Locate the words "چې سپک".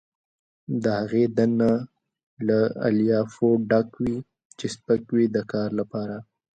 4.57-5.01